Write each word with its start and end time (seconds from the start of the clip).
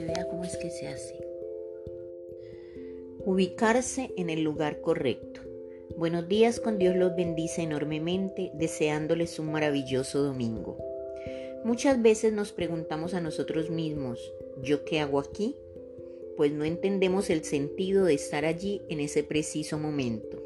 Vea 0.00 0.26
cómo 0.30 0.44
es 0.44 0.56
que 0.56 0.70
se 0.70 0.88
hace. 0.88 1.14
Ubicarse 3.26 4.10
en 4.16 4.30
el 4.30 4.42
lugar 4.42 4.80
correcto. 4.80 5.42
Buenos 5.98 6.28
días, 6.28 6.60
con 6.60 6.78
Dios 6.78 6.96
los 6.96 7.14
bendice 7.14 7.62
enormemente, 7.62 8.52
deseándoles 8.54 9.38
un 9.38 9.52
maravilloso 9.52 10.22
domingo. 10.22 10.78
Muchas 11.64 12.00
veces 12.00 12.32
nos 12.32 12.52
preguntamos 12.52 13.12
a 13.12 13.20
nosotros 13.20 13.68
mismos, 13.68 14.32
¿yo 14.62 14.86
qué 14.86 15.00
hago 15.00 15.20
aquí? 15.20 15.56
Pues 16.38 16.52
no 16.52 16.64
entendemos 16.64 17.28
el 17.28 17.44
sentido 17.44 18.06
de 18.06 18.14
estar 18.14 18.46
allí 18.46 18.80
en 18.88 19.00
ese 19.00 19.24
preciso 19.24 19.78
momento. 19.78 20.42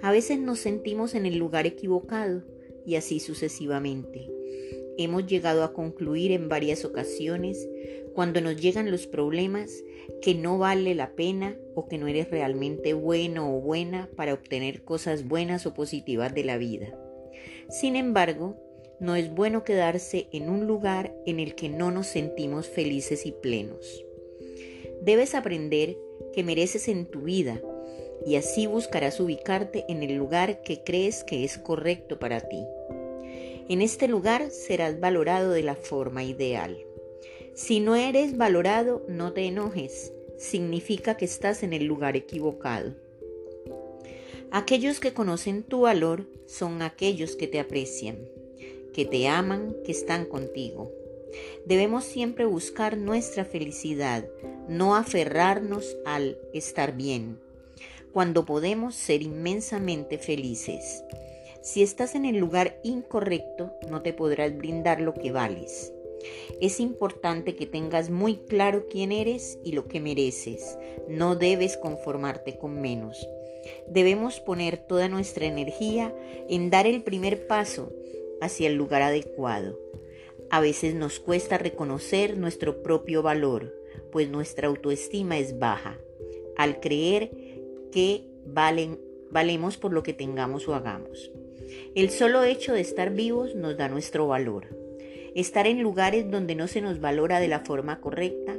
A 0.00 0.10
veces 0.10 0.40
nos 0.40 0.58
sentimos 0.58 1.14
en 1.14 1.26
el 1.26 1.36
lugar 1.36 1.66
equivocado 1.66 2.42
y 2.86 2.96
así 2.96 3.20
sucesivamente. 3.20 4.30
Hemos 4.98 5.26
llegado 5.26 5.64
a 5.64 5.72
concluir 5.72 6.32
en 6.32 6.48
varias 6.48 6.84
ocasiones, 6.84 7.68
cuando 8.14 8.40
nos 8.40 8.60
llegan 8.60 8.90
los 8.90 9.06
problemas, 9.06 9.82
que 10.20 10.34
no 10.34 10.58
vale 10.58 10.94
la 10.94 11.14
pena 11.14 11.56
o 11.74 11.88
que 11.88 11.98
no 11.98 12.06
eres 12.08 12.30
realmente 12.30 12.92
bueno 12.92 13.56
o 13.56 13.60
buena 13.60 14.10
para 14.16 14.34
obtener 14.34 14.82
cosas 14.82 15.26
buenas 15.26 15.64
o 15.66 15.74
positivas 15.74 16.34
de 16.34 16.44
la 16.44 16.58
vida. 16.58 16.94
Sin 17.70 17.96
embargo, 17.96 18.56
no 19.00 19.16
es 19.16 19.34
bueno 19.34 19.64
quedarse 19.64 20.28
en 20.32 20.50
un 20.50 20.66
lugar 20.66 21.14
en 21.26 21.40
el 21.40 21.54
que 21.54 21.68
no 21.68 21.90
nos 21.90 22.06
sentimos 22.06 22.68
felices 22.68 23.26
y 23.26 23.32
plenos. 23.32 24.04
Debes 25.00 25.34
aprender 25.34 25.96
que 26.32 26.44
mereces 26.44 26.86
en 26.86 27.06
tu 27.06 27.22
vida 27.22 27.60
y 28.26 28.36
así 28.36 28.66
buscarás 28.66 29.20
ubicarte 29.20 29.84
en 29.88 30.02
el 30.02 30.14
lugar 30.14 30.62
que 30.62 30.82
crees 30.82 31.24
que 31.24 31.44
es 31.44 31.58
correcto 31.58 32.18
para 32.18 32.40
ti. 32.40 32.64
En 33.68 33.80
este 33.80 34.08
lugar 34.08 34.50
serás 34.50 35.00
valorado 35.00 35.52
de 35.52 35.62
la 35.62 35.76
forma 35.76 36.24
ideal. 36.24 36.76
Si 37.54 37.80
no 37.80 37.96
eres 37.96 38.36
valorado, 38.36 39.04
no 39.08 39.32
te 39.32 39.46
enojes. 39.46 40.12
Significa 40.38 41.16
que 41.16 41.24
estás 41.24 41.62
en 41.62 41.72
el 41.72 41.84
lugar 41.84 42.16
equivocado. 42.16 42.94
Aquellos 44.50 45.00
que 45.00 45.14
conocen 45.14 45.62
tu 45.62 45.82
valor 45.82 46.26
son 46.46 46.82
aquellos 46.82 47.36
que 47.36 47.46
te 47.46 47.60
aprecian, 47.60 48.18
que 48.92 49.06
te 49.06 49.28
aman, 49.28 49.74
que 49.84 49.92
están 49.92 50.26
contigo. 50.26 50.90
Debemos 51.64 52.04
siempre 52.04 52.44
buscar 52.44 52.98
nuestra 52.98 53.44
felicidad, 53.44 54.28
no 54.68 54.94
aferrarnos 54.96 55.96
al 56.04 56.36
estar 56.52 56.94
bien, 56.94 57.38
cuando 58.12 58.44
podemos 58.44 58.94
ser 58.94 59.22
inmensamente 59.22 60.18
felices. 60.18 61.04
Si 61.62 61.82
estás 61.82 62.14
en 62.14 62.24
el 62.24 62.36
lugar 62.36 62.78
incorrecto, 62.82 63.72
no 63.88 64.02
te 64.02 64.12
podrás 64.12 64.56
brindar 64.56 65.00
lo 65.00 65.14
que 65.14 65.32
vales. 65.32 65.92
Es 66.60 66.80
importante 66.80 67.56
que 67.56 67.66
tengas 67.66 68.10
muy 68.10 68.36
claro 68.36 68.86
quién 68.88 69.12
eres 69.12 69.58
y 69.64 69.72
lo 69.72 69.88
que 69.88 70.00
mereces. 70.00 70.78
No 71.08 71.36
debes 71.36 71.76
conformarte 71.76 72.58
con 72.58 72.80
menos. 72.80 73.26
Debemos 73.88 74.40
poner 74.40 74.76
toda 74.76 75.08
nuestra 75.08 75.46
energía 75.46 76.14
en 76.48 76.70
dar 76.70 76.86
el 76.86 77.02
primer 77.02 77.46
paso 77.46 77.92
hacia 78.40 78.68
el 78.68 78.74
lugar 78.74 79.02
adecuado. 79.02 79.78
A 80.50 80.60
veces 80.60 80.94
nos 80.94 81.20
cuesta 81.20 81.58
reconocer 81.58 82.36
nuestro 82.36 82.82
propio 82.82 83.22
valor, 83.22 83.74
pues 84.10 84.28
nuestra 84.28 84.68
autoestima 84.68 85.38
es 85.38 85.58
baja, 85.58 85.98
al 86.56 86.80
creer 86.80 87.30
que 87.92 88.26
valen, 88.44 88.98
valemos 89.30 89.76
por 89.76 89.92
lo 89.92 90.02
que 90.02 90.12
tengamos 90.12 90.66
o 90.66 90.74
hagamos. 90.74 91.30
El 91.94 92.10
solo 92.10 92.42
hecho 92.42 92.72
de 92.72 92.80
estar 92.80 93.12
vivos 93.12 93.54
nos 93.54 93.76
da 93.76 93.88
nuestro 93.88 94.26
valor. 94.26 94.76
Estar 95.34 95.66
en 95.66 95.80
lugares 95.80 96.30
donde 96.30 96.54
no 96.54 96.66
se 96.66 96.80
nos 96.80 97.00
valora 97.00 97.38
de 97.38 97.48
la 97.48 97.60
forma 97.60 98.00
correcta 98.00 98.56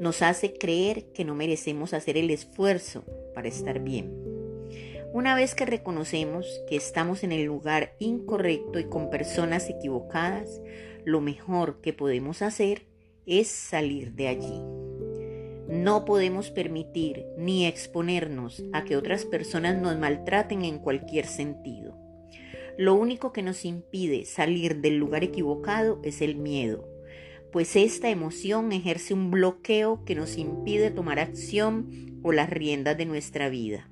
nos 0.00 0.22
hace 0.22 0.54
creer 0.54 1.04
que 1.12 1.24
no 1.24 1.34
merecemos 1.34 1.92
hacer 1.92 2.16
el 2.16 2.30
esfuerzo 2.30 3.04
para 3.34 3.48
estar 3.48 3.80
bien. 3.80 4.10
Una 5.12 5.34
vez 5.34 5.54
que 5.54 5.66
reconocemos 5.66 6.46
que 6.68 6.76
estamos 6.76 7.22
en 7.22 7.32
el 7.32 7.44
lugar 7.44 7.94
incorrecto 7.98 8.78
y 8.78 8.84
con 8.84 9.10
personas 9.10 9.68
equivocadas, 9.68 10.60
lo 11.04 11.20
mejor 11.20 11.80
que 11.80 11.92
podemos 11.92 12.42
hacer 12.42 12.82
es 13.26 13.48
salir 13.48 14.12
de 14.12 14.28
allí. 14.28 14.89
No 15.70 16.04
podemos 16.04 16.50
permitir 16.50 17.26
ni 17.38 17.64
exponernos 17.64 18.64
a 18.72 18.84
que 18.84 18.96
otras 18.96 19.24
personas 19.24 19.80
nos 19.80 19.96
maltraten 19.96 20.64
en 20.64 20.80
cualquier 20.80 21.26
sentido. 21.26 21.96
Lo 22.76 22.94
único 22.94 23.32
que 23.32 23.42
nos 23.42 23.64
impide 23.64 24.24
salir 24.24 24.80
del 24.80 24.96
lugar 24.96 25.22
equivocado 25.22 26.00
es 26.02 26.22
el 26.22 26.34
miedo, 26.34 26.88
pues 27.52 27.76
esta 27.76 28.10
emoción 28.10 28.72
ejerce 28.72 29.14
un 29.14 29.30
bloqueo 29.30 30.04
que 30.04 30.14
nos 30.14 30.38
impide 30.38 30.90
tomar 30.90 31.18
acción 31.18 32.20
o 32.22 32.32
las 32.32 32.50
riendas 32.50 32.96
de 32.96 33.06
nuestra 33.06 33.48
vida. 33.48 33.88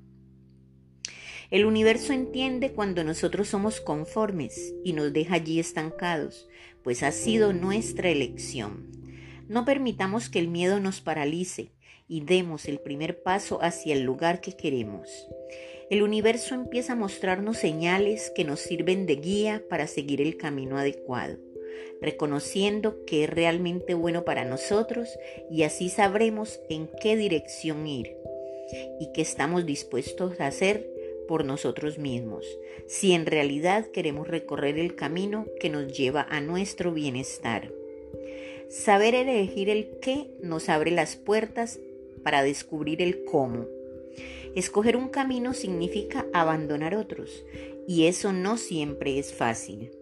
El 1.50 1.64
universo 1.64 2.12
entiende 2.12 2.72
cuando 2.72 3.04
nosotros 3.04 3.48
somos 3.48 3.80
conformes 3.80 4.74
y 4.84 4.92
nos 4.92 5.12
deja 5.12 5.36
allí 5.36 5.60
estancados, 5.60 6.48
pues 6.82 7.02
ha 7.02 7.10
sido 7.12 7.52
nuestra 7.52 8.10
elección. 8.10 8.97
No 9.48 9.64
permitamos 9.64 10.28
que 10.28 10.38
el 10.38 10.48
miedo 10.48 10.80
nos 10.80 11.00
paralice 11.00 11.72
y 12.06 12.20
demos 12.20 12.66
el 12.66 12.78
primer 12.78 13.22
paso 13.22 13.62
hacia 13.62 13.94
el 13.94 14.02
lugar 14.02 14.40
que 14.40 14.56
queremos 14.56 15.28
el 15.90 16.02
universo 16.02 16.54
empieza 16.54 16.92
a 16.92 16.96
mostrarnos 16.96 17.56
señales 17.56 18.30
que 18.34 18.44
nos 18.44 18.60
sirven 18.60 19.06
de 19.06 19.16
guía 19.16 19.62
para 19.70 19.86
seguir 19.86 20.20
el 20.20 20.36
camino 20.36 20.76
adecuado, 20.76 21.38
reconociendo 22.02 23.04
que 23.06 23.24
es 23.24 23.30
realmente 23.30 23.94
bueno 23.94 24.24
para 24.24 24.44
nosotros 24.44 25.08
y 25.50 25.62
así 25.62 25.88
sabremos 25.88 26.60
en 26.68 26.90
qué 27.00 27.16
dirección 27.16 27.86
ir 27.86 28.16
y 29.00 29.12
qué 29.14 29.22
estamos 29.22 29.64
dispuestos 29.64 30.38
a 30.40 30.46
hacer 30.48 30.86
por 31.26 31.46
nosotros 31.46 31.98
mismos, 31.98 32.44
si 32.86 33.12
en 33.12 33.24
realidad 33.24 33.86
queremos 33.86 34.28
recorrer 34.28 34.78
el 34.78 34.94
camino 34.94 35.46
que 35.58 35.70
nos 35.70 35.96
lleva 35.96 36.26
a 36.28 36.40
nuestro 36.42 36.92
bienestar. 36.92 37.72
Saber 38.68 39.14
elegir 39.14 39.70
el 39.70 39.98
qué 40.00 40.30
nos 40.42 40.68
abre 40.68 40.90
las 40.90 41.16
puertas 41.16 41.78
para 42.22 42.42
descubrir 42.42 43.02
el 43.02 43.24
cómo 43.24 43.66
Escoger 44.54 44.96
un 44.96 45.08
camino 45.08 45.54
significa 45.54 46.26
abandonar 46.32 46.94
otros 46.94 47.44
y 47.86 48.06
eso 48.06 48.32
no 48.32 48.56
siempre 48.56 49.18
es 49.18 49.32
fácil. 49.32 49.92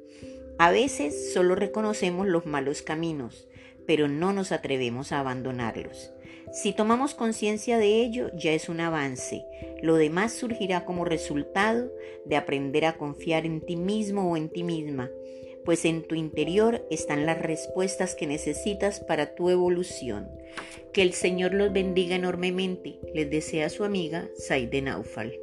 A 0.59 0.71
veces 0.71 1.33
solo 1.35 1.55
reconocemos 1.55 2.27
los 2.27 2.47
malos 2.47 2.81
caminos, 2.81 3.49
pero 3.87 4.09
no 4.09 4.33
nos 4.33 4.53
atrevemos 4.53 5.13
a 5.13 5.21
abandonarlos. 5.21 6.11
Si 6.53 6.73
tomamos 6.73 7.15
conciencia 7.15 7.77
de 7.77 8.01
ello, 8.03 8.31
ya 8.35 8.53
es 8.53 8.69
un 8.69 8.81
avance. 8.81 9.45
Lo 9.83 9.97
demás 9.97 10.33
surgirá 10.33 10.85
como 10.85 11.05
resultado 11.05 11.93
de 12.25 12.37
aprender 12.37 12.87
a 12.87 12.97
confiar 12.97 13.45
en 13.45 13.61
ti 13.61 13.77
mismo 13.77 14.31
o 14.31 14.37
en 14.37 14.49
ti 14.49 14.63
misma, 14.63 15.11
pues 15.67 15.85
en 15.85 16.05
tu 16.05 16.15
interior 16.15 16.87
están 16.91 17.27
las 17.27 17.43
respuestas 17.43 18.15
que 18.15 18.27
necesitas 18.27 19.01
para 19.01 19.35
tu 19.35 19.51
evolución. 19.51 20.31
Que 20.93 21.03
el 21.03 21.13
Señor 21.13 21.53
los 21.53 21.73
bendiga 21.73 22.17
enormemente, 22.17 23.01
les 23.13 23.29
desea 23.29 23.69
su 23.69 23.85
amiga 23.85 24.31
Saide 24.39 24.81
Naufal. 24.81 25.35